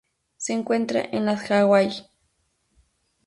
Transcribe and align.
Se 0.35 0.53
encuentra 0.53 0.99
en 1.11 1.25
las 1.27 1.51
Hawaii. 1.51 2.07